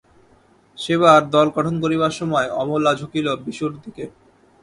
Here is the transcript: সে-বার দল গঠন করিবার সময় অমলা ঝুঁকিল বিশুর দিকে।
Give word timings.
সে-বার 0.77 1.21
দল 1.31 1.47
গঠন 1.55 1.75
করিবার 1.83 2.13
সময় 2.19 2.47
অমলা 2.61 2.91
ঝুঁকিল 2.99 3.27
বিশুর 3.45 3.71
দিকে। 3.83 4.05